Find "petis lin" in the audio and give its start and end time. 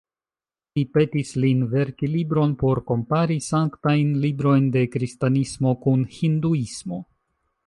0.95-1.59